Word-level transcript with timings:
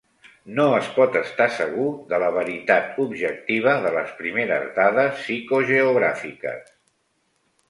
No 0.59 0.63
es 0.75 0.87
pot 0.93 1.17
estar 1.19 1.45
segur 1.57 1.85
de 2.13 2.19
la 2.23 2.31
veritat 2.37 2.97
objectiva 3.05 3.75
de 3.85 3.93
les 3.99 4.15
primeres 4.23 4.67
dades 4.81 5.15
psicogeogràfiques. 5.21 6.75